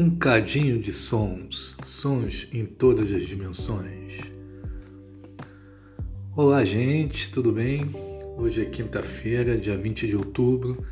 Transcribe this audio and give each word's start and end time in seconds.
Um 0.00 0.16
cadinho 0.16 0.78
de 0.78 0.94
sons, 0.94 1.76
sons 1.84 2.48
em 2.54 2.64
todas 2.64 3.12
as 3.12 3.22
dimensões. 3.22 4.18
Olá, 6.34 6.64
gente, 6.64 7.30
tudo 7.30 7.52
bem? 7.52 7.82
Hoje 8.38 8.62
é 8.62 8.64
quinta-feira, 8.64 9.58
dia 9.58 9.76
20 9.76 10.06
de 10.06 10.16
outubro. 10.16 10.82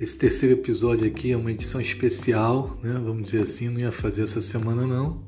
Esse 0.00 0.16
terceiro 0.16 0.54
episódio 0.54 1.06
aqui 1.06 1.32
é 1.32 1.36
uma 1.36 1.52
edição 1.52 1.82
especial, 1.82 2.80
né? 2.82 2.98
Vamos 3.04 3.24
dizer 3.24 3.42
assim, 3.42 3.68
não 3.68 3.78
ia 3.78 3.92
fazer 3.92 4.22
essa 4.22 4.40
semana 4.40 4.86
não, 4.86 5.22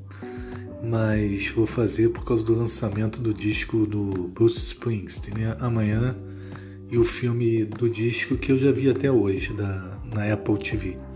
mas 0.83 1.49
vou 1.49 1.67
fazer 1.67 2.09
por 2.09 2.25
causa 2.25 2.43
do 2.43 2.55
lançamento 2.55 3.21
do 3.21 3.31
disco 3.31 3.85
do 3.85 4.27
Bruce 4.29 4.57
Springsteen, 4.57 5.37
né? 5.37 5.55
Amanhã 5.59 6.17
e 6.89 6.97
o 6.97 7.03
filme 7.03 7.63
do 7.63 7.87
disco 7.87 8.35
que 8.37 8.51
eu 8.51 8.57
já 8.57 8.71
vi 8.71 8.89
até 8.89 9.11
hoje 9.11 9.53
da, 9.53 9.99
na 10.03 10.33
Apple 10.33 10.57
TV. 10.57 11.12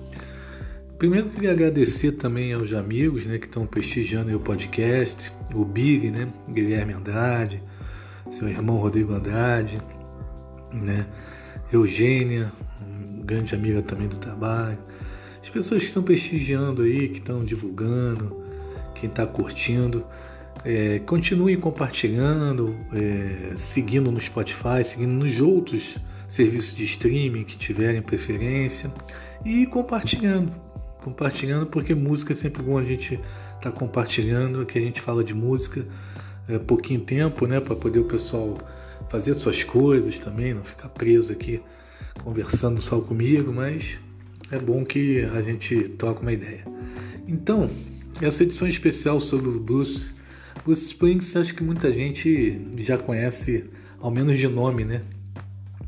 Primeiro 0.98 1.30
queria 1.30 1.52
agradecer 1.52 2.14
também 2.14 2.54
aos 2.54 2.74
amigos 2.74 3.24
né, 3.28 3.38
que 3.38 3.46
estão 3.46 3.68
prestigiando 3.68 4.36
o 4.36 4.40
podcast, 4.40 5.32
o 5.54 5.64
Big, 5.64 6.10
né, 6.10 6.28
Guilherme 6.50 6.94
Andrade, 6.94 7.62
seu 8.32 8.50
irmão 8.50 8.78
Rodrigo 8.78 9.14
Andrade, 9.14 9.80
né, 10.74 11.06
Eugênia, 11.72 12.52
grande 13.24 13.54
amiga 13.54 13.84
também 13.84 14.08
do 14.08 14.18
trabalho, 14.18 14.80
as 15.40 15.52
pessoas 15.52 15.82
que 15.82 15.88
estão 15.88 16.02
prestigiando 16.02 16.82
aí, 16.82 17.10
que 17.10 17.20
estão 17.20 17.46
divulgando, 17.46 18.44
quem 18.96 19.08
está 19.08 19.26
curtindo. 19.26 20.04
É, 20.66 20.98
continue 21.00 21.56
compartilhando, 21.58 22.76
é, 22.92 23.56
seguindo 23.56 24.12
no 24.12 24.20
Spotify, 24.20 24.84
seguindo 24.84 25.14
nos 25.14 25.40
outros 25.40 25.96
serviços 26.28 26.76
de 26.76 26.84
streaming 26.86 27.44
que 27.44 27.56
tiverem 27.56 28.02
preferência 28.02 28.92
e 29.46 29.68
compartilhando 29.68 30.67
compartilhando, 31.08 31.68
porque 31.68 31.96
música 31.96 32.34
é 32.34 32.36
sempre 32.36 32.62
bom 32.62 32.78
a 32.78 32.84
gente 32.84 33.14
estar 33.14 33.60
tá 33.60 33.72
compartilhando, 33.72 34.66
que 34.66 34.78
a 34.78 34.82
gente 34.82 35.00
fala 35.00 35.24
de 35.24 35.34
música 35.34 35.86
é, 36.50 36.60
pouquinho 36.60 37.00
tempo, 37.00 37.48
né, 37.48 37.62
para 37.62 37.76
poder 37.76 38.00
o 38.00 38.06
pessoal 38.06 38.58
fazer 39.10 39.34
suas 39.36 39.64
coisas 39.64 40.20
também, 40.20 40.54
não 40.54 40.64
ficar 40.64 40.90
preso 40.90 41.32
aqui 41.32 41.62
conversando 42.24 42.82
só 42.82 43.00
comigo, 43.00 43.54
mas 43.54 44.00
é 44.52 44.60
bom 44.60 44.84
que 44.84 45.22
a 45.34 45.42
gente 45.42 45.90
troca 45.90 46.22
uma 46.22 46.34
ideia. 46.34 46.66
Então, 47.26 47.70
essa 48.22 48.44
edição 48.44 48.68
especial 48.68 49.20
sobre 49.20 49.48
o 49.48 49.60
Bruce, 49.60 50.12
Bruce 50.66 50.88
Springsteen, 50.88 51.42
acho 51.42 51.54
que 51.54 51.64
muita 51.64 51.94
gente 51.94 52.62
já 52.78 52.98
conhece, 52.98 53.66
ao 54.00 54.12
menos 54.12 54.38
de 54.38 54.48
nome, 54.48 54.84
né? 54.84 55.04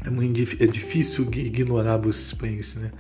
É, 0.05 0.09
muito, 0.09 0.63
é 0.63 0.67
difícil 0.67 1.27
ignorar 1.33 1.97
Bruce 1.97 2.21
Springsteen, 2.21 2.85
né? 2.85 2.91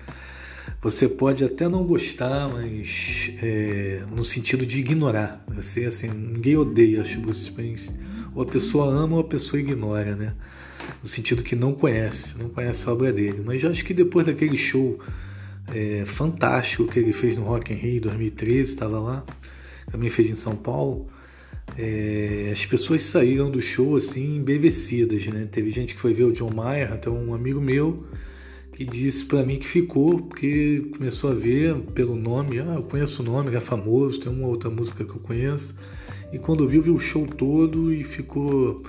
Você 0.81 1.09
pode 1.09 1.43
até 1.43 1.67
não 1.67 1.83
gostar, 1.83 2.47
mas 2.47 3.33
é, 3.43 4.03
no 4.15 4.23
sentido 4.23 4.65
de 4.65 4.79
ignorar. 4.79 5.43
Você, 5.49 5.83
assim, 5.85 6.07
ninguém 6.07 6.55
odeia 6.55 7.03
Bruce 7.17 7.43
Springsteen. 7.43 7.99
Ou 8.33 8.43
a 8.43 8.45
pessoa 8.45 8.87
ama 8.87 9.15
ou 9.15 9.21
a 9.21 9.25
pessoa 9.25 9.59
ignora, 9.59 10.15
né? 10.15 10.33
No 11.03 11.09
sentido 11.09 11.43
que 11.43 11.53
não 11.53 11.73
conhece, 11.73 12.37
não 12.37 12.47
conhece 12.47 12.87
a 12.87 12.93
obra 12.93 13.11
dele. 13.11 13.43
Mas 13.45 13.65
acho 13.65 13.83
que 13.83 13.93
depois 13.93 14.25
daquele 14.25 14.55
show 14.55 14.97
é, 15.67 16.05
fantástico 16.05 16.87
que 16.87 16.97
ele 16.97 17.11
fez 17.11 17.35
no 17.35 17.43
Rock 17.43 17.73
in 17.73 17.75
Rio 17.75 18.01
2013, 18.01 18.71
estava 18.71 18.99
lá, 19.01 19.25
também 19.91 20.09
fez 20.09 20.29
em 20.29 20.35
São 20.35 20.55
Paulo, 20.55 21.07
é, 21.77 22.51
as 22.53 22.65
pessoas 22.65 23.01
saíram 23.01 23.51
do 23.51 23.61
show 23.61 23.97
assim 23.97 24.37
embevecidas, 24.37 25.27
né? 25.27 25.45
Teve 25.51 25.71
gente 25.71 25.93
que 25.93 25.99
foi 25.99 26.13
ver 26.13 26.23
o 26.23 26.31
John 26.31 26.51
Mayer, 26.51 26.93
até 26.93 27.09
um 27.09 27.33
amigo 27.33 27.59
meu 27.59 28.05
que 28.79 28.85
disse 28.85 29.25
para 29.25 29.43
mim 29.43 29.57
que 29.57 29.67
ficou, 29.67 30.19
porque 30.19 30.85
começou 30.95 31.31
a 31.31 31.33
ver 31.33 31.75
pelo 31.93 32.15
nome, 32.15 32.59
ah, 32.59 32.75
eu 32.77 32.83
conheço 32.83 33.21
o 33.21 33.25
nome, 33.25 33.53
é 33.53 33.59
famoso, 33.59 34.21
tem 34.21 34.31
uma 34.31 34.47
outra 34.47 34.69
música 34.69 35.03
que 35.03 35.09
eu 35.09 35.19
conheço. 35.19 35.77
E 36.31 36.39
quando 36.39 36.65
viu, 36.65 36.81
viu 36.81 36.95
o 36.95 36.99
show 36.99 37.27
todo 37.27 37.91
e 37.91 38.05
ficou 38.05 38.81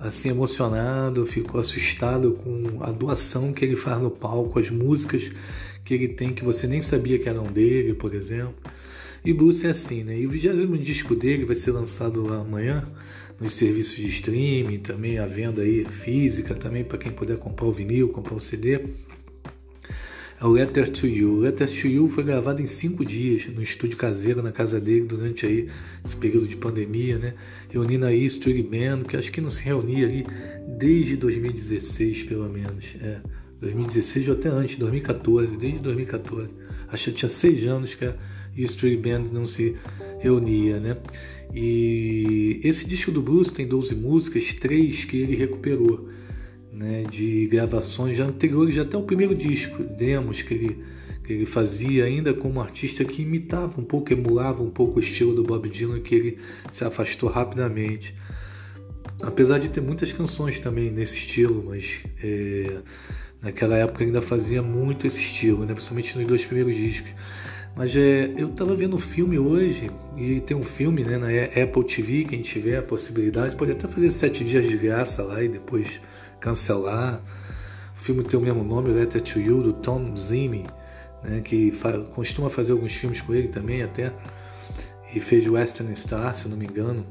assim 0.00 0.30
emocionado, 0.30 1.26
ficou 1.26 1.60
assustado 1.60 2.32
com 2.32 2.82
a 2.82 2.90
doação 2.90 3.52
que 3.52 3.62
ele 3.62 3.76
faz 3.76 4.00
no 4.00 4.10
palco, 4.10 4.58
as 4.58 4.70
músicas 4.70 5.30
que 5.84 5.92
ele 5.92 6.08
tem 6.08 6.32
que 6.32 6.42
você 6.42 6.66
nem 6.66 6.80
sabia 6.80 7.18
que 7.18 7.28
eram 7.28 7.44
dele, 7.44 7.92
por 7.92 8.14
exemplo. 8.14 8.54
E 9.22 9.34
Bruce 9.34 9.66
é 9.66 9.70
assim, 9.70 10.02
né? 10.02 10.18
E 10.18 10.26
o 10.26 10.30
vigésimo 10.30 10.78
disco 10.78 11.14
dele 11.14 11.44
vai 11.44 11.56
ser 11.56 11.72
lançado 11.72 12.32
amanhã 12.32 12.88
nos 13.38 13.52
serviços 13.52 13.96
de 13.96 14.08
streaming, 14.08 14.78
também 14.78 15.18
a 15.18 15.26
venda 15.26 15.60
aí 15.60 15.84
física, 15.84 16.54
também 16.54 16.82
para 16.82 16.96
quem 16.96 17.12
puder 17.12 17.36
comprar 17.36 17.66
o 17.66 17.72
vinil, 17.72 18.08
comprar 18.08 18.34
o 18.34 18.40
CD 18.40 18.80
o 20.40 20.48
Letter 20.48 20.90
to 20.90 21.06
You. 21.06 21.40
Letter 21.40 21.68
to 21.68 21.88
You 21.88 22.08
foi 22.08 22.24
gravado 22.24 22.60
em 22.60 22.66
cinco 22.66 23.04
dias 23.04 23.46
no 23.46 23.62
estúdio 23.62 23.96
caseiro 23.96 24.42
na 24.42 24.52
casa 24.52 24.80
dele 24.80 25.06
durante 25.06 25.46
aí 25.46 25.68
esse 26.04 26.16
período 26.16 26.46
de 26.46 26.56
pandemia, 26.56 27.18
né? 27.18 27.34
Reunindo 27.70 28.04
aí 28.04 28.24
Street 28.26 28.64
Band, 28.66 29.04
que 29.04 29.16
acho 29.16 29.32
que 29.32 29.40
não 29.40 29.50
se 29.50 29.62
reunia 29.62 30.06
ali 30.06 30.26
desde 30.78 31.16
2016, 31.16 32.24
pelo 32.24 32.48
menos. 32.48 32.94
É, 33.00 33.20
2016 33.60 34.28
ou 34.28 34.34
até 34.34 34.48
antes, 34.48 34.76
2014, 34.76 35.56
desde 35.56 35.78
2014. 35.78 36.54
Acho 36.88 37.10
que 37.10 37.16
tinha 37.16 37.28
seis 37.28 37.66
anos 37.66 37.94
que 37.94 38.04
a 38.04 38.14
Street 38.56 39.00
Band 39.00 39.30
não 39.32 39.46
se 39.46 39.76
reunia, 40.18 40.78
né? 40.78 40.96
E 41.54 42.60
esse 42.62 42.86
disco 42.86 43.10
do 43.10 43.22
Bruce 43.22 43.52
tem 43.52 43.66
12 43.66 43.94
músicas, 43.94 44.52
três 44.54 45.04
que 45.04 45.16
ele 45.16 45.34
recuperou 45.34 46.08
né, 46.76 47.04
de 47.10 47.46
gravações 47.46 48.18
já 48.18 48.26
anteriores, 48.26 48.76
até 48.76 48.98
o 48.98 49.02
primeiro 49.02 49.34
disco, 49.34 49.82
demos 49.82 50.42
que 50.42 50.52
ele, 50.52 50.84
que 51.24 51.32
ele 51.32 51.46
fazia 51.46 52.04
ainda 52.04 52.34
como 52.34 52.60
artista 52.60 53.02
que 53.02 53.22
imitava 53.22 53.80
um 53.80 53.84
pouco, 53.84 54.12
emulava 54.12 54.62
um 54.62 54.68
pouco 54.68 55.00
o 55.00 55.02
estilo 55.02 55.34
do 55.34 55.42
Bob 55.42 55.68
Dylan, 55.70 56.00
que 56.00 56.14
ele 56.14 56.38
se 56.70 56.84
afastou 56.84 57.30
rapidamente. 57.30 58.14
Apesar 59.22 59.58
de 59.58 59.70
ter 59.70 59.80
muitas 59.80 60.12
canções 60.12 60.60
também 60.60 60.90
nesse 60.90 61.16
estilo, 61.16 61.64
mas 61.66 62.04
é, 62.22 62.80
naquela 63.40 63.78
época 63.78 64.04
ainda 64.04 64.20
fazia 64.20 64.62
muito 64.62 65.06
esse 65.06 65.20
estilo, 65.20 65.64
né, 65.64 65.72
principalmente 65.72 66.18
nos 66.18 66.26
dois 66.26 66.44
primeiros 66.44 66.74
discos. 66.74 67.10
Mas 67.74 67.96
é, 67.96 68.34
eu 68.36 68.48
estava 68.48 68.74
vendo 68.74 68.96
um 68.96 68.98
filme 68.98 69.38
hoje, 69.38 69.90
e 70.14 70.40
tem 70.40 70.54
um 70.54 70.64
filme 70.64 71.04
né, 71.04 71.16
na 71.16 71.28
Apple 71.62 71.84
TV, 71.84 72.24
quem 72.24 72.42
tiver 72.42 72.76
a 72.76 72.82
possibilidade, 72.82 73.56
pode 73.56 73.72
até 73.72 73.88
fazer 73.88 74.10
sete 74.10 74.44
dias 74.44 74.68
de 74.68 74.76
graça 74.76 75.22
lá 75.22 75.42
e 75.42 75.48
depois 75.48 76.00
cancelar. 76.40 77.20
O 77.96 77.98
filme 77.98 78.22
tem 78.22 78.38
o 78.38 78.42
mesmo 78.42 78.62
nome, 78.62 78.90
Letter 78.90 79.20
to 79.22 79.40
You, 79.40 79.62
do 79.62 79.72
Tom 79.72 80.16
Zimi, 80.16 80.66
né, 81.22 81.40
que 81.40 81.72
costuma 82.14 82.50
fazer 82.50 82.72
alguns 82.72 82.94
filmes 82.94 83.20
com 83.20 83.34
ele 83.34 83.48
também 83.48 83.82
até, 83.82 84.12
e 85.14 85.20
fez 85.20 85.46
Western 85.46 85.94
Star, 85.96 86.34
se 86.34 86.48
não 86.48 86.56
me 86.56 86.66
engano. 86.66 87.06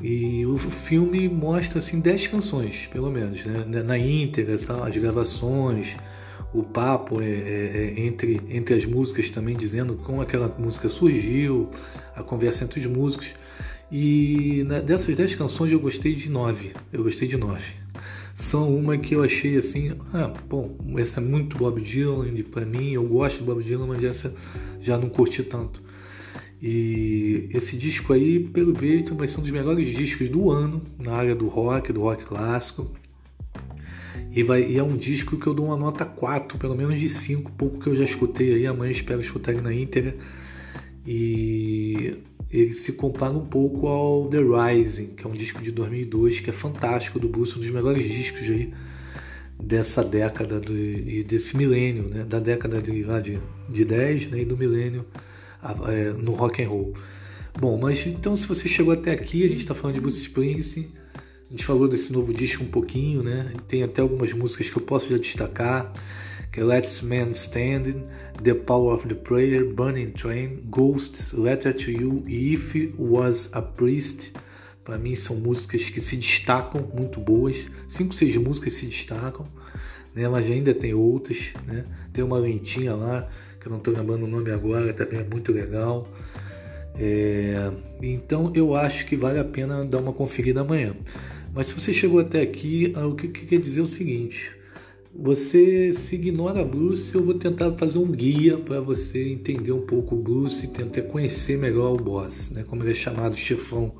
E 0.00 0.44
o 0.44 0.58
filme 0.58 1.28
mostra 1.28 1.78
assim 1.78 2.00
10 2.00 2.26
canções, 2.26 2.88
pelo 2.92 3.10
menos, 3.10 3.44
né? 3.46 3.64
na 3.82 3.96
íntegra, 3.96 4.54
as 4.54 4.96
gravações, 4.96 5.96
o 6.52 6.62
papo 6.62 7.20
é, 7.20 7.24
é, 7.24 7.94
é, 7.98 8.00
entre, 8.06 8.40
entre 8.50 8.74
as 8.74 8.84
músicas 8.84 9.30
também, 9.30 9.56
dizendo 9.56 9.94
como 10.04 10.20
aquela 10.20 10.54
música 10.58 10.88
surgiu, 10.88 11.70
a 12.14 12.22
conversa 12.22 12.64
entre 12.64 12.80
os 12.80 12.86
músicos. 12.86 13.34
E 13.90 14.64
na, 14.66 14.80
dessas 14.80 15.14
10 15.14 15.34
canções 15.34 15.72
eu 15.72 15.80
gostei 15.80 16.14
de 16.14 16.28
9. 16.28 16.72
Eu 16.92 17.02
gostei 17.02 17.26
de 17.26 17.36
9 17.36 17.85
são 18.36 18.76
uma 18.76 18.98
que 18.98 19.14
eu 19.14 19.22
achei 19.22 19.56
assim, 19.56 19.92
ah, 20.12 20.30
bom, 20.46 20.76
essa 20.98 21.20
é 21.20 21.24
muito 21.24 21.56
Bob 21.56 21.80
Dylan 21.80 22.26
para 22.42 22.66
mim, 22.66 22.92
eu 22.92 23.02
gosto 23.02 23.38
de 23.38 23.44
Bob 23.44 23.64
Dylan, 23.64 23.86
mas 23.86 24.04
essa 24.04 24.34
já 24.78 24.98
não 24.98 25.08
curti 25.08 25.42
tanto. 25.42 25.82
E 26.60 27.48
esse 27.52 27.76
disco 27.78 28.12
aí, 28.12 28.38
pelo 28.38 28.78
jeito, 28.78 29.14
vai 29.14 29.26
ser 29.26 29.40
um 29.40 29.42
dos 29.42 29.50
melhores 29.50 29.88
discos 29.88 30.28
do 30.28 30.50
ano 30.50 30.82
na 30.98 31.14
área 31.14 31.34
do 31.34 31.48
rock, 31.48 31.92
do 31.92 32.02
rock 32.02 32.24
clássico. 32.24 32.90
E, 34.30 34.42
vai, 34.42 34.70
e 34.70 34.76
é 34.76 34.82
um 34.82 34.96
disco 34.96 35.38
que 35.38 35.46
eu 35.46 35.54
dou 35.54 35.66
uma 35.66 35.76
nota 35.76 36.04
4, 36.04 36.58
pelo 36.58 36.76
menos 36.76 37.00
de 37.00 37.08
5, 37.08 37.52
pouco 37.52 37.78
que 37.78 37.88
eu 37.88 37.96
já 37.96 38.04
escutei 38.04 38.52
aí, 38.52 38.66
amanhã 38.66 38.92
espero 38.92 39.20
escutar 39.22 39.52
ele 39.52 39.62
na 39.62 39.72
íntegra. 39.72 40.14
E 41.06 42.16
ele 42.50 42.72
se 42.72 42.92
compara 42.92 43.32
um 43.32 43.46
pouco 43.46 43.86
ao 43.86 44.28
The 44.28 44.38
Rising, 44.38 45.08
que 45.16 45.26
é 45.26 45.28
um 45.28 45.32
disco 45.34 45.62
de 45.62 45.70
2002 45.70 46.40
que 46.40 46.50
é 46.50 46.52
fantástico 46.52 47.18
do 47.18 47.28
Bruce, 47.28 47.56
um 47.56 47.60
dos 47.60 47.70
melhores 47.70 48.04
discos 48.04 48.42
aí 48.42 48.72
dessa 49.60 50.04
década 50.04 50.60
do, 50.60 50.76
e 50.76 51.24
desse 51.24 51.56
milênio, 51.56 52.08
né? 52.08 52.24
da 52.24 52.38
década 52.38 52.80
de, 52.80 53.02
lá 53.02 53.20
de, 53.20 53.38
de 53.68 53.84
10 53.84 54.30
né? 54.30 54.40
e 54.42 54.44
do 54.44 54.56
milênio 54.56 55.04
é, 55.88 56.12
no 56.12 56.32
rock 56.32 56.62
and 56.62 56.68
roll. 56.68 56.94
Bom, 57.58 57.78
mas 57.78 58.06
então 58.06 58.36
se 58.36 58.46
você 58.46 58.68
chegou 58.68 58.92
até 58.92 59.12
aqui, 59.12 59.44
a 59.44 59.48
gente 59.48 59.60
está 59.60 59.74
falando 59.74 59.94
de 59.94 60.00
Bruce 60.00 60.20
Springsteen, 60.20 60.90
a 61.48 61.52
gente 61.52 61.64
falou 61.64 61.88
desse 61.88 62.12
novo 62.12 62.34
disco 62.34 62.64
um 62.64 62.68
pouquinho, 62.68 63.22
né? 63.22 63.52
Tem 63.68 63.82
até 63.82 64.02
algumas 64.02 64.32
músicas 64.32 64.68
que 64.68 64.76
eu 64.76 64.82
posso 64.82 65.10
já 65.10 65.16
destacar, 65.16 65.92
Let's 66.62 67.02
Man 67.02 67.30
Standing, 67.32 68.06
The 68.42 68.54
Power 68.54 68.94
of 68.94 69.06
the 69.06 69.14
Prayer, 69.14 69.64
Burning 69.64 70.12
Train, 70.12 70.62
Ghosts, 70.70 71.32
Letter 71.32 71.74
to 71.74 71.90
You 71.90 72.24
e 72.26 72.54
If 72.54 72.74
Was 72.98 73.50
a 73.52 73.60
Priest. 73.60 74.32
Para 74.84 74.98
mim 74.98 75.14
são 75.14 75.36
músicas 75.36 75.90
que 75.90 76.00
se 76.00 76.16
destacam, 76.16 76.88
muito 76.94 77.20
boas. 77.20 77.68
Cinco, 77.88 78.14
seis 78.14 78.36
músicas 78.36 78.72
se 78.74 78.86
destacam, 78.86 79.46
né? 80.14 80.28
mas 80.28 80.46
ainda 80.46 80.72
tem 80.72 80.94
outras. 80.94 81.52
Né? 81.66 81.84
Tem 82.12 82.24
uma 82.24 82.38
lentinha 82.38 82.94
lá, 82.94 83.28
que 83.60 83.66
eu 83.66 83.70
não 83.70 83.78
estou 83.78 83.92
lembrando 83.92 84.24
o 84.24 84.28
nome 84.28 84.50
agora, 84.50 84.92
também 84.92 85.20
é 85.20 85.24
muito 85.24 85.52
legal. 85.52 86.08
É, 86.98 87.70
então 88.02 88.50
eu 88.54 88.74
acho 88.74 89.04
que 89.04 89.16
vale 89.16 89.38
a 89.38 89.44
pena 89.44 89.84
dar 89.84 89.98
uma 89.98 90.12
conferida 90.12 90.62
amanhã. 90.62 90.94
Mas 91.54 91.68
se 91.68 91.74
você 91.74 91.92
chegou 91.92 92.20
até 92.20 92.40
aqui, 92.40 92.92
ah, 92.96 93.06
o 93.06 93.14
que, 93.14 93.28
que 93.28 93.46
quer 93.46 93.58
dizer 93.58 93.80
é 93.80 93.82
o 93.82 93.86
seguinte: 93.86 94.55
você 95.18 95.92
se 95.92 96.16
ignora 96.16 96.64
Bruce, 96.64 97.14
eu 97.14 97.24
vou 97.24 97.34
tentar 97.34 97.72
fazer 97.72 97.98
um 97.98 98.10
guia 98.10 98.58
para 98.58 98.80
você 98.80 99.30
entender 99.30 99.72
um 99.72 99.80
pouco 99.80 100.14
o 100.14 100.18
Bruce 100.18 100.66
e 100.66 100.68
tentar 100.68 101.02
conhecer 101.02 101.56
melhor 101.56 101.94
o 101.94 101.96
boss, 101.96 102.50
né? 102.50 102.64
como 102.64 102.82
ele 102.82 102.90
é 102.90 102.94
chamado, 102.94 103.34
chefão, 103.34 103.94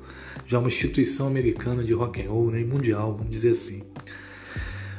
já 0.45 0.59
uma 0.59 0.67
instituição 0.67 1.27
americana 1.27 1.83
de 1.83 1.93
rock 1.93 2.21
and 2.21 2.29
roll, 2.29 2.51
né? 2.51 2.63
mundial, 2.63 3.15
vamos 3.17 3.31
dizer 3.31 3.51
assim. 3.51 3.83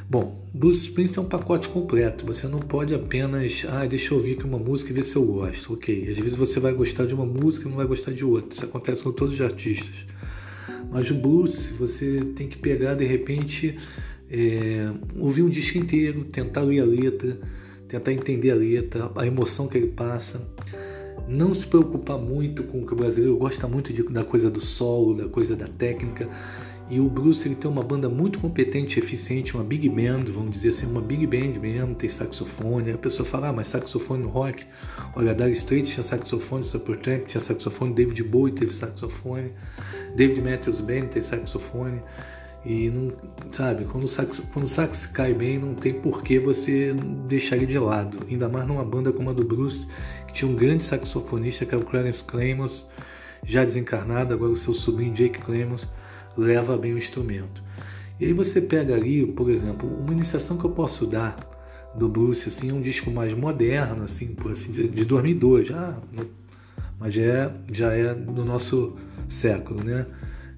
Bom, 0.09 0.43
Bruce 0.53 0.87
Springsteen 0.87 1.23
é 1.23 1.27
um 1.27 1.29
pacote 1.29 1.69
completo. 1.69 2.25
Você 2.25 2.47
não 2.47 2.57
pode 2.57 2.95
apenas, 2.95 3.63
ah, 3.69 3.85
deixa 3.85 4.11
eu 4.11 4.17
ouvir 4.17 4.33
aqui 4.33 4.43
uma 4.43 4.57
música 4.57 4.89
e 4.89 4.93
ver 4.93 5.03
se 5.03 5.15
eu 5.15 5.23
gosto. 5.23 5.73
Ok, 5.73 6.09
às 6.09 6.17
vezes 6.17 6.35
você 6.35 6.59
vai 6.59 6.73
gostar 6.73 7.05
de 7.05 7.13
uma 7.13 7.27
música 7.27 7.67
e 7.67 7.69
não 7.69 7.77
vai 7.77 7.85
gostar 7.85 8.11
de 8.11 8.25
outra. 8.25 8.49
Isso 8.51 8.65
acontece 8.65 9.03
com 9.03 9.11
todos 9.11 9.35
os 9.35 9.41
artistas. 9.41 10.07
Mas 10.91 11.11
o 11.11 11.13
Bruce, 11.13 11.71
você 11.73 12.21
tem 12.35 12.47
que 12.47 12.57
pegar 12.57 12.95
de 12.95 13.05
repente 13.05 13.77
é, 14.29 14.91
ouvir 15.17 15.41
um 15.41 15.49
disco 15.49 15.77
inteiro, 15.77 16.23
tentar 16.25 16.61
ler 16.61 16.81
a 16.81 16.85
letra, 16.85 17.39
tentar 17.87 18.13
entender 18.13 18.51
a 18.51 18.55
letra, 18.55 19.11
a 19.15 19.25
emoção 19.25 19.67
que 19.67 19.77
ele 19.77 19.87
passa. 19.87 20.41
Não 21.27 21.53
se 21.53 21.65
preocupar 21.65 22.17
muito 22.17 22.63
com 22.63 22.81
o 22.81 22.85
que 22.85 22.93
o 22.93 22.95
brasileiro 22.95 23.37
gosta 23.37 23.67
muito 23.67 23.91
de, 23.93 24.03
da 24.03 24.23
coisa 24.23 24.49
do 24.49 24.61
solo, 24.61 25.15
da 25.15 25.27
coisa 25.27 25.55
da 25.55 25.67
técnica. 25.67 26.29
E 26.89 26.99
o 26.99 27.07
Bruce 27.07 27.47
ele 27.47 27.53
tem 27.53 27.69
uma 27.69 27.83
banda 27.83 28.09
muito 28.09 28.39
competente 28.39 28.97
eficiente, 28.97 29.53
uma 29.53 29.63
big 29.63 29.87
band, 29.87 30.23
vamos 30.33 30.51
dizer 30.53 30.69
assim, 30.69 30.87
uma 30.87 31.01
big 31.01 31.27
band 31.27 31.59
mesmo, 31.59 31.93
tem 31.93 32.09
saxofone. 32.09 32.91
A 32.91 32.97
pessoa 32.97 33.23
fala, 33.23 33.49
ah, 33.49 33.53
mas 33.53 33.67
saxofone 33.67 34.23
no 34.23 34.29
rock? 34.29 34.65
Olha, 35.15 35.35
Dire 35.35 35.51
Straits 35.51 35.91
tinha 35.91 36.03
saxofone, 36.03 36.63
Supertramp 36.63 37.27
tinha 37.27 37.41
saxofone, 37.41 37.93
David 37.93 38.23
Bowie 38.23 38.53
teve 38.53 38.73
saxofone, 38.73 39.51
David 40.15 40.41
Matthews 40.41 40.81
Band 40.81 41.07
tem 41.11 41.21
saxofone. 41.21 42.01
E 42.65 42.89
não, 42.89 43.13
sabe, 43.51 43.85
quando 43.85 44.03
o 44.03 44.07
sax, 44.07 44.39
quando 44.53 44.65
o 44.65 44.67
sax 44.67 45.05
cai 45.05 45.33
bem, 45.33 45.57
não 45.57 45.73
tem 45.73 45.93
por 45.93 46.21
que 46.21 46.39
você 46.39 46.93
deixar 47.27 47.55
ele 47.55 47.65
de 47.65 47.79
lado. 47.79 48.19
Ainda 48.29 48.49
mais 48.49 48.67
numa 48.67 48.83
banda 48.83 49.11
como 49.13 49.29
a 49.29 49.33
do 49.33 49.45
Bruce, 49.45 49.87
que 50.27 50.33
tinha 50.33 50.51
um 50.51 50.55
grande 50.55 50.83
saxofonista, 50.83 51.65
que 51.65 51.73
era 51.73 51.83
o 51.83 51.87
Clarence 51.87 52.23
Clemons, 52.23 52.87
já 53.45 53.63
desencarnado, 53.63 54.33
agora 54.33 54.51
o 54.51 54.57
seu 54.57 54.73
sobrinho 54.73 55.13
Jake 55.13 55.39
Clemons 55.39 55.87
leva 56.37 56.77
bem 56.77 56.93
o 56.93 56.97
instrumento. 56.97 57.63
E 58.19 58.25
aí 58.25 58.33
você 58.33 58.59
pega 58.59 58.93
ali, 58.95 59.25
por 59.25 59.49
exemplo, 59.49 59.89
uma 59.89 60.11
iniciação 60.11 60.57
que 60.57 60.65
eu 60.65 60.71
posso 60.71 61.05
dar 61.05 61.37
do 61.95 62.09
Bruce, 62.09 62.49
assim, 62.49 62.69
é 62.69 62.73
um 62.73 62.81
disco 62.81 63.09
mais 63.09 63.33
moderno, 63.33 64.03
assim, 64.03 64.27
por 64.27 64.51
assim 64.51 64.71
dizer, 64.71 64.89
de 64.89 65.05
2002, 65.05 65.69
já, 65.69 65.97
mas 66.99 67.13
já 67.13 67.21
é, 67.21 67.51
já 67.71 67.93
é 67.93 68.13
no 68.13 68.43
nosso 68.43 68.95
século, 69.27 69.83
né? 69.83 70.05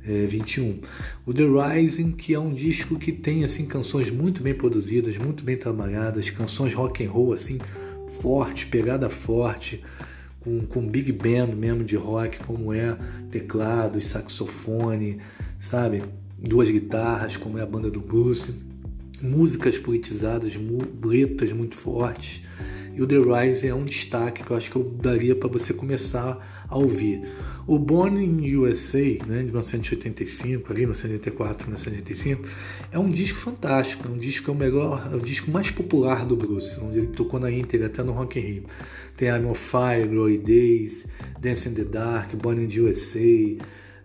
É, 0.05 0.25
21. 0.25 0.79
O 1.25 1.33
The 1.33 1.43
Rising, 1.43 2.11
que 2.11 2.33
é 2.33 2.39
um 2.39 2.53
disco 2.53 2.97
que 2.97 3.11
tem 3.11 3.43
assim 3.43 3.65
canções 3.65 4.09
muito 4.09 4.41
bem 4.41 4.53
produzidas, 4.53 5.17
muito 5.17 5.43
bem 5.43 5.57
trabalhadas, 5.57 6.29
canções 6.29 6.73
rock 6.73 7.05
and 7.05 7.09
roll 7.09 7.33
assim 7.33 7.59
forte, 8.19 8.67
pegada 8.67 9.09
forte, 9.09 9.83
com, 10.41 10.61
com 10.61 10.85
big 10.85 11.11
band 11.11 11.55
mesmo 11.55 11.83
de 11.83 11.95
rock, 11.95 12.39
como 12.39 12.73
é 12.73 12.97
teclado, 13.29 14.01
saxofone, 14.01 15.19
sabe? 15.59 16.03
Duas 16.37 16.69
guitarras, 16.69 17.37
como 17.37 17.57
é 17.57 17.61
a 17.61 17.65
banda 17.65 17.89
do 17.89 17.99
Bruce, 17.99 18.53
músicas 19.21 19.77
politizadas, 19.77 20.53
letras 21.03 21.51
muito 21.53 21.75
fortes. 21.75 22.41
E 23.01 23.03
o 23.03 23.07
The 23.07 23.17
Rising 23.17 23.67
é 23.69 23.73
um 23.73 23.83
destaque 23.83 24.43
que 24.43 24.51
eu 24.51 24.55
acho 24.55 24.69
que 24.69 24.75
eu 24.75 24.83
daria 24.83 25.35
para 25.35 25.49
você 25.49 25.73
começar 25.73 26.65
a 26.69 26.77
ouvir. 26.77 27.19
O 27.65 27.79
Born 27.79 28.23
in 28.23 28.55
USA, 28.55 29.17
né, 29.25 29.39
de 29.39 29.45
1985, 29.45 30.71
ali, 30.71 30.81
1984, 30.81 31.65
1985, 31.65 32.47
é 32.91 32.99
um 32.99 33.09
disco 33.09 33.39
fantástico, 33.39 34.07
é 34.07 34.11
um 34.11 34.19
disco 34.19 34.51
é 34.51 34.53
o 34.53 34.55
melhor, 34.55 35.09
é 35.11 35.15
o 35.15 35.19
disco 35.19 35.49
mais 35.49 35.71
popular 35.71 36.27
do 36.27 36.35
Bruce, 36.35 36.79
onde 36.79 36.99
ele 36.99 37.07
tocou 37.07 37.39
na 37.39 37.49
íntegra, 37.49 37.87
até 37.87 38.03
no 38.03 38.11
Rock 38.11 38.37
in 38.37 38.43
Rio. 38.43 38.63
Tem 39.17 39.29
I'm 39.29 39.47
on 39.47 39.55
Fire, 39.55 40.07
Glory 40.07 40.37
Days, 40.37 41.07
Dance 41.39 41.67
in 41.67 41.73
the 41.73 41.85
Dark, 41.85 42.35
Born 42.35 42.63
in 42.63 42.81
USA, 42.81 43.57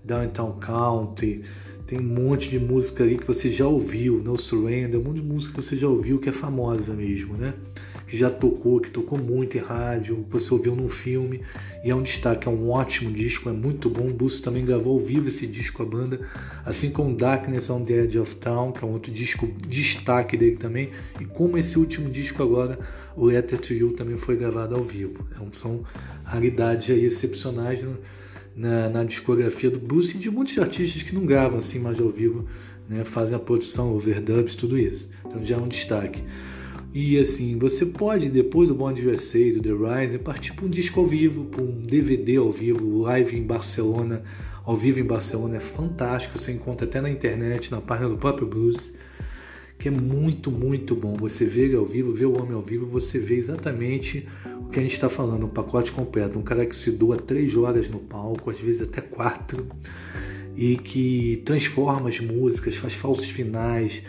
Downtown 0.02 0.58
County, 0.58 1.42
tem 1.86 2.00
um 2.00 2.02
monte 2.02 2.48
de 2.48 2.58
música 2.58 3.04
ali 3.04 3.18
que 3.18 3.26
você 3.26 3.50
já 3.50 3.66
ouviu, 3.66 4.22
No 4.22 4.38
Surrender, 4.38 4.98
um 4.98 5.04
monte 5.04 5.20
de 5.20 5.22
música 5.22 5.54
que 5.54 5.62
você 5.62 5.76
já 5.76 5.86
ouviu 5.86 6.18
que 6.18 6.30
é 6.30 6.32
famosa 6.32 6.94
mesmo, 6.94 7.34
né? 7.34 7.52
Que 8.06 8.16
já 8.16 8.30
tocou, 8.30 8.80
que 8.80 8.90
tocou 8.90 9.18
muito 9.18 9.58
em 9.58 9.60
rádio, 9.60 10.24
que 10.24 10.32
você 10.32 10.52
ouviu 10.54 10.76
num 10.76 10.88
filme, 10.88 11.42
e 11.84 11.90
é 11.90 11.94
um 11.94 12.02
destaque, 12.02 12.46
é 12.46 12.50
um 12.50 12.70
ótimo 12.70 13.10
disco, 13.10 13.48
é 13.48 13.52
muito 13.52 13.90
bom. 13.90 14.08
O 14.08 14.12
Busso 14.12 14.42
também 14.42 14.64
gravou 14.64 14.94
ao 14.94 15.00
vivo 15.00 15.28
esse 15.28 15.46
disco, 15.46 15.82
a 15.82 15.86
banda, 15.86 16.20
assim 16.64 16.90
como 16.90 17.16
Darkness 17.16 17.68
on 17.68 17.84
the 17.84 18.04
Edge 18.04 18.18
of 18.18 18.36
Town, 18.36 18.72
que 18.72 18.84
é 18.84 18.86
um 18.86 18.92
outro 18.92 19.10
disco 19.12 19.48
destaque 19.66 20.36
dele 20.36 20.56
também, 20.56 20.90
e 21.20 21.24
como 21.24 21.58
esse 21.58 21.78
último 21.78 22.08
disco 22.08 22.42
agora, 22.42 22.78
o 23.16 23.24
Letter 23.24 23.58
to 23.58 23.72
You, 23.72 23.92
também 23.92 24.16
foi 24.16 24.36
gravado 24.36 24.74
ao 24.74 24.84
vivo. 24.84 25.26
Então, 25.32 25.48
são 25.52 25.84
raridades 26.24 26.90
aí 26.90 27.04
excepcionais 27.04 27.82
na, 27.82 27.96
na, 28.56 28.88
na 28.88 29.04
discografia 29.04 29.70
do 29.70 29.78
Bruce 29.78 30.16
e 30.16 30.20
de 30.20 30.30
muitos 30.30 30.56
artistas 30.58 31.02
que 31.02 31.14
não 31.14 31.26
gravam 31.26 31.58
assim 31.58 31.78
mais 31.78 32.00
ao 32.00 32.10
vivo, 32.10 32.46
né, 32.88 33.04
fazem 33.04 33.34
a 33.34 33.38
produção, 33.38 33.94
overdubs, 33.94 34.54
tudo 34.54 34.78
isso. 34.78 35.10
Então 35.24 35.44
já 35.44 35.56
é 35.56 35.58
um 35.58 35.68
destaque. 35.68 36.22
E 36.98 37.18
assim, 37.18 37.58
você 37.58 37.84
pode, 37.84 38.30
depois 38.30 38.68
do 38.68 38.74
Bond 38.74 39.06
USA, 39.06 39.52
do 39.52 39.60
The 39.60 40.00
Rise, 40.00 40.16
partir 40.16 40.54
para 40.54 40.64
um 40.64 40.68
disco 40.70 40.98
ao 40.98 41.06
vivo, 41.06 41.44
para 41.44 41.62
um 41.62 41.70
DVD 41.70 42.36
ao 42.36 42.50
vivo, 42.50 43.02
live 43.02 43.36
em 43.36 43.42
Barcelona, 43.42 44.22
ao 44.64 44.74
vivo 44.74 44.98
em 44.98 45.04
Barcelona, 45.04 45.58
é 45.58 45.60
fantástico. 45.60 46.38
Você 46.38 46.52
encontra 46.52 46.86
até 46.86 46.98
na 47.02 47.10
internet, 47.10 47.70
na 47.70 47.82
página 47.82 48.08
do 48.08 48.16
próprio 48.16 48.46
Bruce, 48.46 48.94
que 49.78 49.88
é 49.88 49.90
muito, 49.90 50.50
muito 50.50 50.94
bom. 50.94 51.18
Você 51.18 51.44
vê 51.44 51.64
ele 51.64 51.76
ao 51.76 51.84
vivo, 51.84 52.14
vê 52.14 52.24
o 52.24 52.34
homem 52.34 52.54
ao 52.54 52.62
vivo, 52.62 52.86
você 52.86 53.18
vê 53.18 53.34
exatamente 53.34 54.26
o 54.62 54.70
que 54.70 54.78
a 54.78 54.82
gente 54.82 54.94
está 54.94 55.10
falando, 55.10 55.44
um 55.44 55.50
pacote 55.50 55.92
completo. 55.92 56.38
Um 56.38 56.42
cara 56.42 56.64
que 56.64 56.74
se 56.74 56.90
doa 56.90 57.18
três 57.18 57.54
horas 57.58 57.90
no 57.90 57.98
palco, 57.98 58.50
às 58.50 58.58
vezes 58.58 58.80
até 58.80 59.02
quatro, 59.02 59.66
e 60.56 60.78
que 60.78 61.42
transforma 61.44 62.08
as 62.08 62.20
músicas, 62.20 62.76
faz 62.76 62.94
falsos 62.94 63.28
finais 63.28 64.00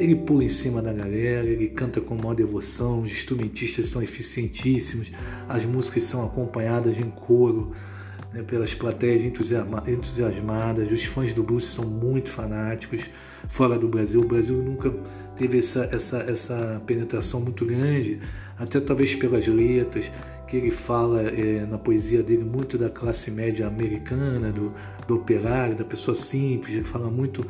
ele 0.00 0.16
pula 0.16 0.42
em 0.42 0.48
cima 0.48 0.80
da 0.80 0.92
galera, 0.92 1.46
ele 1.46 1.68
canta 1.68 2.00
com 2.00 2.14
maior 2.14 2.34
devoção, 2.34 3.02
os 3.02 3.10
instrumentistas 3.12 3.86
são 3.88 4.02
eficientíssimos, 4.02 5.12
as 5.46 5.66
músicas 5.66 6.04
são 6.04 6.24
acompanhadas 6.24 6.98
em 6.98 7.10
coro 7.10 7.72
né, 8.32 8.42
pelas 8.42 8.74
plateias 8.74 9.22
entusiasmadas, 9.86 10.90
os 10.90 11.04
fãs 11.04 11.34
do 11.34 11.42
blues 11.42 11.66
são 11.66 11.84
muito 11.84 12.30
fanáticos. 12.30 13.02
Fora 13.46 13.78
do 13.78 13.88
Brasil, 13.88 14.22
o 14.22 14.26
Brasil 14.26 14.56
nunca 14.56 14.90
teve 15.36 15.58
essa, 15.58 15.86
essa, 15.92 16.18
essa 16.18 16.82
penetração 16.86 17.40
muito 17.40 17.66
grande, 17.66 18.20
até 18.58 18.80
talvez 18.80 19.14
pelas 19.14 19.46
letras, 19.46 20.10
que 20.48 20.56
ele 20.56 20.70
fala 20.70 21.22
é, 21.22 21.66
na 21.66 21.76
poesia 21.76 22.22
dele 22.22 22.44
muito 22.44 22.78
da 22.78 22.88
classe 22.88 23.30
média 23.30 23.66
americana, 23.66 24.50
do, 24.50 24.72
do 25.06 25.16
operário, 25.16 25.76
da 25.76 25.84
pessoa 25.84 26.14
simples, 26.14 26.74
ele 26.74 26.84
fala 26.84 27.10
muito 27.10 27.46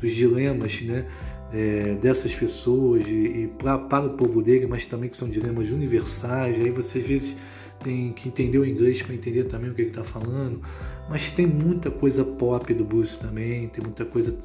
dos 0.00 0.10
dilemas 0.10 0.82
né, 0.82 1.06
é, 1.52 1.94
dessas 1.94 2.34
pessoas 2.34 3.06
e, 3.06 3.10
e 3.10 3.50
pra, 3.58 3.78
para 3.78 4.06
o 4.06 4.16
povo 4.16 4.42
dele, 4.42 4.66
mas 4.66 4.86
também 4.86 5.08
que 5.08 5.16
são 5.16 5.28
dilemas 5.28 5.70
universais. 5.70 6.56
Aí 6.56 6.70
você 6.70 6.98
às 6.98 7.06
vezes 7.06 7.36
tem 7.82 8.12
que 8.12 8.28
entender 8.28 8.58
o 8.58 8.64
inglês 8.64 9.02
para 9.02 9.14
entender 9.14 9.44
também 9.44 9.70
o 9.70 9.74
que 9.74 9.82
ele 9.82 9.90
está 9.90 10.04
falando. 10.04 10.62
Mas 11.08 11.30
tem 11.30 11.46
muita 11.46 11.90
coisa 11.90 12.24
pop 12.24 12.72
do 12.72 12.84
Bruce 12.84 13.18
também, 13.18 13.68
tem 13.68 13.82
muita 13.82 14.04
coisa 14.04 14.38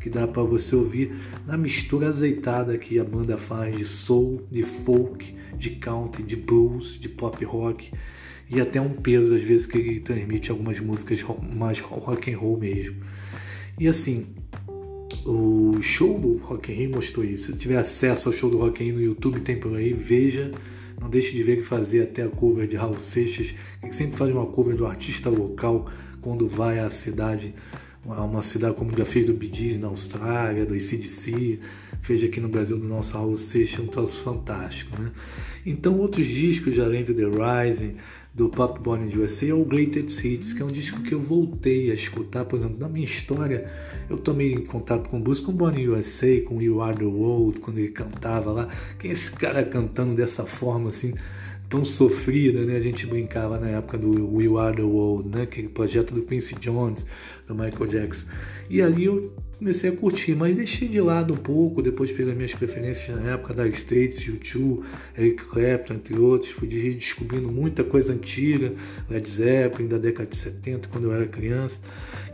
que 0.00 0.08
dá 0.10 0.26
para 0.26 0.42
você 0.42 0.74
ouvir 0.74 1.14
na 1.46 1.56
mistura 1.56 2.08
azeitada 2.08 2.76
que 2.78 2.98
a 2.98 3.04
banda 3.04 3.36
faz 3.36 3.76
de 3.76 3.84
soul, 3.84 4.46
de 4.50 4.62
folk, 4.62 5.34
de 5.56 5.70
country, 5.70 6.22
de 6.22 6.36
blues, 6.36 6.98
de 6.98 7.08
pop 7.08 7.44
rock 7.44 7.90
e 8.50 8.60
até 8.60 8.80
um 8.80 8.90
peso 8.90 9.34
às 9.34 9.42
vezes 9.42 9.66
que 9.66 9.78
ele 9.78 10.00
transmite 10.00 10.50
algumas 10.50 10.78
músicas 10.80 11.24
mais 11.54 11.80
rock 11.80 12.32
and 12.32 12.38
roll 12.38 12.58
mesmo. 12.58 12.96
E 13.78 13.88
assim, 13.88 14.26
o 15.24 15.80
show 15.80 16.18
do 16.18 16.36
Rock 16.38 16.70
in 16.72 16.74
Rio 16.74 16.90
mostrou 16.90 17.24
isso. 17.24 17.52
Se 17.52 17.58
tiver 17.58 17.76
acesso 17.76 18.28
ao 18.28 18.34
show 18.34 18.50
do 18.50 18.58
Rock 18.58 18.82
in 18.82 18.86
Rio 18.86 18.94
no 18.96 19.02
YouTube, 19.02 19.40
tem 19.40 19.58
por 19.58 19.74
aí, 19.76 19.92
veja. 19.92 20.50
Não 21.00 21.08
deixe 21.08 21.34
de 21.34 21.42
ver 21.42 21.56
que 21.56 21.62
fazer 21.62 22.02
até 22.02 22.22
a 22.22 22.28
cover 22.28 22.66
de 22.66 22.76
Raul 22.76 23.00
Seixas, 23.00 23.54
que 23.80 23.94
sempre 23.94 24.16
faz 24.16 24.30
uma 24.30 24.46
cover 24.46 24.76
do 24.76 24.86
artista 24.86 25.28
local 25.28 25.90
quando 26.20 26.48
vai 26.48 26.78
à 26.78 26.88
cidade, 26.88 27.54
uma 28.04 28.42
cidade 28.42 28.74
como 28.76 28.96
já 28.96 29.04
fez 29.04 29.26
do 29.26 29.34
Bee 29.34 29.76
na 29.78 29.88
Austrália, 29.88 30.64
do 30.64 30.72
ACDC, 30.72 31.58
fez 32.00 32.22
aqui 32.22 32.40
no 32.40 32.48
Brasil 32.48 32.78
do 32.78 32.86
nosso 32.86 33.14
Raul 33.14 33.36
Seixas, 33.36 33.80
um 33.80 33.86
troço 33.86 34.18
fantástico, 34.18 35.00
né? 35.00 35.10
Então 35.66 35.98
outros 35.98 36.26
discos, 36.26 36.78
além 36.78 37.02
do 37.02 37.14
The 37.14 37.24
Rising, 37.24 37.96
do 38.34 38.48
Pop 38.48 38.80
Born 38.80 39.16
USA 39.16 39.46
é 39.46 39.54
o 39.54 39.64
Greatest 39.64 40.24
Hits, 40.24 40.52
que 40.52 40.60
é 40.60 40.64
um 40.64 40.72
disco 40.72 41.00
que 41.02 41.14
eu 41.14 41.20
voltei 41.20 41.92
a 41.92 41.94
escutar, 41.94 42.44
por 42.44 42.56
exemplo, 42.56 42.78
na 42.80 42.88
minha 42.88 43.04
história, 43.04 43.70
eu 44.10 44.16
tomei 44.16 44.52
em 44.52 44.64
contato 44.64 45.08
com 45.08 45.18
o 45.18 45.20
Bruce, 45.20 45.40
com 45.40 45.52
Born 45.52 45.88
USA, 45.88 46.40
com 46.40 46.60
You 46.60 46.82
Are 46.82 46.96
The 46.96 47.04
World, 47.04 47.60
quando 47.60 47.78
ele 47.78 47.90
cantava 47.90 48.50
lá, 48.50 48.68
quem 48.98 49.10
é 49.10 49.12
esse 49.12 49.30
cara 49.30 49.64
cantando 49.64 50.16
dessa 50.16 50.44
forma, 50.44 50.88
assim, 50.88 51.14
tão 51.68 51.84
sofrida, 51.84 52.64
né? 52.64 52.76
A 52.76 52.82
gente 52.82 53.06
brincava 53.06 53.58
na 53.58 53.68
época 53.68 53.98
do 53.98 54.34
We 54.34 54.46
Are 54.60 54.76
the 54.76 54.82
World, 54.82 55.28
né? 55.28 55.42
Aquele 55.42 55.68
projeto 55.68 56.12
do 56.12 56.22
Quincy 56.22 56.56
Jones, 56.56 57.06
do 57.46 57.54
Michael 57.54 57.86
Jackson. 57.86 58.26
E 58.68 58.82
ali 58.82 59.04
eu 59.04 59.32
comecei 59.64 59.88
a 59.88 59.96
curtir, 59.96 60.34
mas 60.34 60.54
deixei 60.54 60.86
de 60.86 61.00
lado 61.00 61.32
um 61.32 61.38
pouco, 61.38 61.80
depois 61.80 62.12
pelas 62.12 62.36
minhas 62.36 62.54
preferências 62.54 63.18
na 63.18 63.30
época 63.30 63.54
da 63.54 63.66
States, 63.66 64.20
U2, 64.20 64.82
Eric 65.16 65.42
Clapton, 65.42 65.94
entre 65.94 66.18
outros, 66.18 66.50
fui 66.50 66.68
descobrindo 66.68 67.50
muita 67.50 67.82
coisa 67.82 68.12
antiga, 68.12 68.74
Led 69.08 69.26
Zeppelin 69.26 69.88
da 69.88 69.96
década 69.96 70.28
de 70.28 70.36
70, 70.36 70.88
quando 70.88 71.04
eu 71.04 71.14
era 71.14 71.24
criança, 71.24 71.80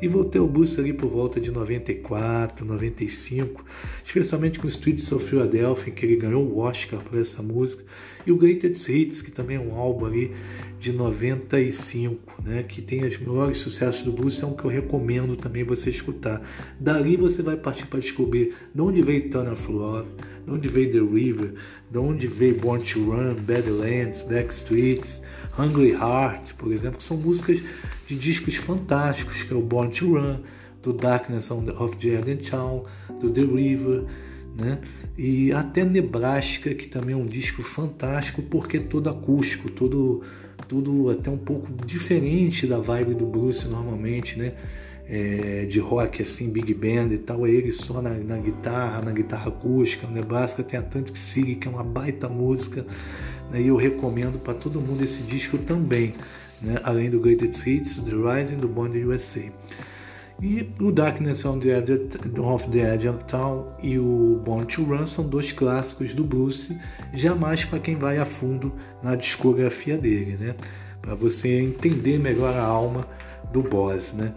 e 0.03 0.09
voltei 0.09 0.41
ao 0.41 0.49
blues 0.49 0.77
ali 0.77 0.93
por 0.93 1.09
volta 1.09 1.39
de 1.39 1.53
94, 1.53 2.67
95, 2.67 3.65
especialmente 4.05 4.59
com 4.59 4.67
o 4.67 4.69
Streets 4.69 5.13
of 5.13 5.25
Philadelphia, 5.25 5.93
que 5.93 6.05
ele 6.05 6.17
ganhou 6.17 6.45
o 6.45 6.59
Oscar 6.59 6.99
por 6.99 7.17
essa 7.17 7.45
música, 7.45 7.85
e 8.27 8.33
o 8.33 8.37
Greatest 8.37 8.89
Hits, 8.89 9.23
que 9.23 9.31
também 9.31 9.57
é 9.57 9.61
um 9.61 9.77
álbum 9.77 10.07
ali 10.07 10.33
de 10.81 10.93
95, 10.93 12.43
né, 12.43 12.63
que 12.63 12.81
tem 12.81 13.05
os 13.05 13.19
melhores 13.19 13.59
sucessos 13.59 14.03
do 14.03 14.13
blues, 14.13 14.43
é 14.43 14.47
um 14.47 14.55
que 14.55 14.65
eu 14.65 14.71
recomendo 14.71 15.37
também 15.37 15.63
você 15.63 15.91
escutar. 15.91 16.41
Dali 16.81 17.19
você 17.19 17.43
vai 17.43 17.59
partir 17.59 17.87
para 17.87 18.01
descobrir 18.01 18.55
de 18.75 18.81
onde 18.81 19.03
veio 19.03 19.29
Tunnel 19.29 19.53
of 19.53 19.71
Love, 19.71 20.09
de 20.47 20.51
onde 20.51 20.69
veio 20.69 20.91
The 20.91 21.15
River, 21.15 21.55
de 21.91 21.99
onde 21.99 22.27
veio 22.27 22.59
Born 22.59 22.83
to 22.83 22.99
Run, 22.99 23.35
Badlands, 23.35 24.23
Backstreets, 24.23 25.21
Hungry 25.59 25.91
Heart, 25.91 26.55
por 26.55 26.73
exemplo, 26.73 26.97
que 26.97 27.05
são 27.05 27.19
músicas 27.19 27.61
de 28.07 28.17
discos 28.17 28.57
fantásticos, 28.57 29.43
que 29.43 29.53
é 29.53 29.57
o 29.57 29.61
Born 29.61 29.91
to 29.91 30.15
Run, 30.15 30.39
do 30.83 30.95
Darkness 30.95 31.51
of 31.51 31.97
the 31.99 32.09
Eden 32.09 32.39
Town, 32.39 32.87
do 33.21 33.29
The 33.29 33.43
River, 33.43 34.05
né? 34.57 34.79
E 35.19 35.53
até 35.53 35.85
Nebraska, 35.85 36.75
que 36.75 36.89
também 36.89 37.15
é 37.15 37.19
um 37.19 37.27
disco 37.27 37.63
fantástico, 37.63 38.41
porque 38.41 38.79
é 38.79 38.81
todo 38.81 39.11
acústico, 39.11 39.71
todo 39.71 40.23
tudo 40.71 41.11
até 41.11 41.29
um 41.29 41.37
pouco 41.37 41.67
diferente 41.85 42.65
da 42.65 42.79
vibe 42.79 43.15
do 43.15 43.27
Bruce 43.27 43.67
normalmente, 43.67 44.39
né? 44.39 44.53
É, 45.09 45.67
de 45.69 45.81
rock 45.81 46.23
assim, 46.23 46.49
big 46.49 46.73
band 46.73 47.13
e 47.13 47.19
tal, 47.19 47.45
é 47.45 47.51
ele 47.51 47.73
só 47.73 48.01
na, 48.01 48.11
na, 48.11 48.37
guitarra, 48.37 49.03
na 49.03 49.11
guitarra 49.11 49.49
acústica. 49.49 50.07
O 50.07 50.11
Nebraska 50.13 50.63
tem 50.63 50.79
Atlantic 50.79 51.17
City, 51.17 51.57
que 51.57 51.67
é 51.67 51.71
uma 51.71 51.83
baita 51.83 52.29
música, 52.29 52.87
né? 53.51 53.61
e 53.61 53.67
eu 53.67 53.75
recomendo 53.75 54.39
para 54.39 54.55
todo 54.55 54.81
mundo 54.81 55.03
esse 55.03 55.25
disco 55.25 55.59
também, 55.59 56.15
né? 56.63 56.79
além 56.85 57.11
do 57.11 57.19
Greatest 57.19 57.67
Hits, 57.67 57.97
do 57.97 58.03
The 58.03 58.43
Rising, 58.43 58.59
do 58.59 58.69
Bond 58.69 58.97
USA. 59.05 59.43
E 60.43 60.67
o 60.81 60.91
Darkness 60.91 61.45
on 61.45 61.59
the 61.59 61.69
Edge 61.69 61.93
of 62.41 62.71
the 62.71 62.95
Edge 62.95 63.07
of 63.07 63.25
Town 63.25 63.67
e 63.83 63.99
o 63.99 64.41
Born 64.43 64.65
to 64.67 64.85
Run 64.85 65.07
são 65.07 65.29
dois 65.29 65.53
clássicos 65.53 66.15
do 66.15 66.25
Bruce, 66.25 66.75
jamais 67.13 67.67
para 67.67 67.79
quem 67.79 67.95
vai 67.95 68.17
a 68.17 68.25
fundo 68.25 68.73
na 69.03 69.17
discografia 69.17 69.99
dele, 69.99 70.39
né? 70.41 70.55
Para 71.03 71.15
você 71.15 71.61
entender 71.61 72.19
melhor 72.19 72.55
a 72.55 72.63
alma 72.63 73.07
do 73.53 73.63
boss, 73.63 74.15
né? 74.15 74.33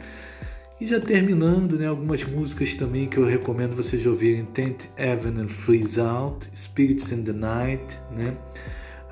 E 0.81 0.87
já 0.87 0.99
terminando, 0.99 1.77
né, 1.77 1.87
algumas 1.87 2.25
músicas 2.25 2.75
também 2.75 3.07
que 3.07 3.17
eu 3.17 3.25
recomendo 3.25 3.73
vocês 3.73 4.05
ouvirem: 4.05 4.43
Tent 4.43 4.87
and 4.97 5.47
Freeze 5.47 6.01
Out, 6.01 6.49
Spirits 6.53 7.13
in 7.13 7.23
the 7.23 7.31
Night, 7.31 7.97
né? 8.11 8.35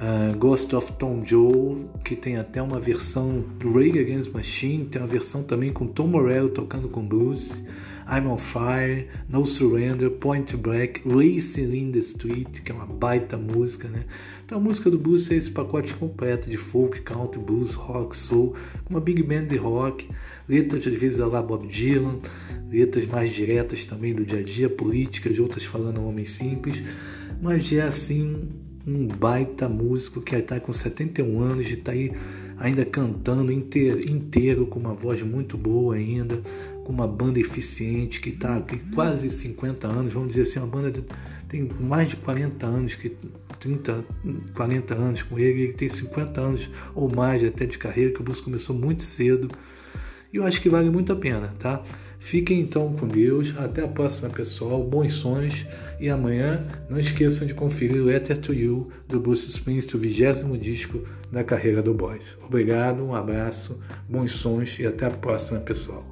Uh, 0.01 0.35
Ghost 0.35 0.75
of 0.75 0.93
Tom 0.93 1.21
Joe, 1.23 1.85
que 2.03 2.15
tem 2.15 2.35
até 2.37 2.59
uma 2.59 2.79
versão 2.79 3.45
do 3.59 3.71
Rage 3.71 3.99
Against 3.99 4.31
Machine, 4.31 4.85
tem 4.85 4.99
uma 4.99 5.07
versão 5.07 5.43
também 5.43 5.71
com 5.71 5.85
Tom 5.85 6.07
Morello 6.07 6.49
tocando 6.49 6.89
com 6.89 7.05
blues. 7.05 7.61
I'm 8.09 8.25
on 8.25 8.39
Fire, 8.39 9.07
No 9.29 9.45
Surrender, 9.45 10.09
Point 10.09 10.57
Break, 10.57 11.03
Racing 11.07 11.71
in 11.75 11.91
the 11.91 11.99
Street, 11.99 12.61
que 12.61 12.71
é 12.71 12.75
uma 12.75 12.87
baita 12.87 13.37
música, 13.37 13.87
né? 13.87 14.05
Então 14.43 14.57
a 14.57 14.61
música 14.61 14.89
do 14.89 14.97
blues 14.97 15.29
é 15.29 15.35
esse 15.35 15.51
pacote 15.51 15.93
completo 15.93 16.49
de 16.49 16.57
folk, 16.57 16.99
country, 17.03 17.39
blues, 17.39 17.75
rock, 17.75 18.17
soul, 18.17 18.55
uma 18.89 18.99
big 18.99 19.21
band 19.21 19.45
de 19.45 19.57
rock, 19.57 20.09
letras 20.49 20.87
às 20.87 20.97
vezes 20.97 21.19
lá 21.19 21.43
Bob 21.43 21.67
Dylan, 21.67 22.19
letras 22.71 23.05
mais 23.05 23.31
diretas 23.31 23.85
também 23.85 24.15
do 24.15 24.25
dia 24.25 24.39
a 24.39 24.43
dia, 24.43 24.67
políticas, 24.67 25.35
de 25.35 25.41
outras 25.41 25.63
falando 25.63 26.03
homem 26.03 26.25
simples, 26.25 26.81
mas 27.39 27.71
é 27.71 27.83
assim 27.83 28.49
um 28.85 29.07
baita 29.07 29.69
músico 29.69 30.21
que 30.21 30.35
está 30.35 30.59
com 30.59 30.73
71 30.73 31.39
anos 31.39 31.69
e 31.69 31.73
está 31.73 31.91
aí 31.91 32.11
ainda 32.57 32.85
cantando 32.85 33.51
inteiro, 33.51 33.99
inteiro, 34.09 34.67
com 34.67 34.79
uma 34.79 34.93
voz 34.93 35.21
muito 35.23 35.57
boa 35.57 35.95
ainda, 35.95 36.41
com 36.83 36.93
uma 36.93 37.07
banda 37.07 37.39
eficiente 37.39 38.21
que 38.21 38.29
está 38.29 38.61
com 38.61 38.77
quase 38.93 39.29
50 39.29 39.87
anos, 39.87 40.13
vamos 40.13 40.29
dizer 40.29 40.43
assim, 40.43 40.59
uma 40.59 40.67
banda 40.67 40.91
de, 40.91 41.03
tem 41.49 41.69
mais 41.79 42.09
de 42.09 42.15
40 42.17 42.65
anos, 42.65 42.95
que 42.95 43.15
30, 43.59 44.05
40 44.53 44.93
anos 44.93 45.23
com 45.23 45.39
ele, 45.39 45.61
ele 45.61 45.73
tem 45.73 45.89
50 45.89 46.39
anos 46.39 46.69
ou 46.93 47.09
mais 47.09 47.43
até 47.43 47.65
de 47.65 47.77
carreira, 47.77 48.11
que 48.11 48.21
o 48.21 48.23
blues 48.23 48.39
começou 48.39 48.75
muito 48.75 49.03
cedo. 49.03 49.49
E 50.31 50.37
eu 50.37 50.45
acho 50.45 50.61
que 50.61 50.69
vale 50.69 50.89
muito 50.89 51.11
a 51.11 51.15
pena, 51.15 51.53
tá? 51.59 51.83
Fiquem 52.19 52.59
então 52.59 52.93
com 52.93 53.07
Deus. 53.07 53.53
Até 53.57 53.83
a 53.83 53.87
próxima, 53.87 54.29
pessoal. 54.29 54.83
Bons 54.83 55.13
sonhos. 55.13 55.65
E 55.99 56.09
amanhã 56.09 56.65
não 56.89 56.99
esqueçam 56.99 57.45
de 57.45 57.53
conferir 57.53 58.01
o 58.01 58.05
Letter 58.05 58.37
to 58.37 58.53
You 58.53 58.89
do 59.07 59.19
Bruce 59.19 59.47
Springsteen, 59.49 59.99
o 59.99 60.01
vigésimo 60.01 60.57
disco 60.57 61.03
da 61.31 61.43
carreira 61.43 61.81
do 61.81 61.93
Boys. 61.93 62.37
Obrigado, 62.43 63.03
um 63.03 63.13
abraço, 63.13 63.79
bons 64.09 64.31
sonhos 64.31 64.77
e 64.79 64.85
até 64.85 65.05
a 65.05 65.11
próxima, 65.11 65.59
pessoal. 65.59 66.10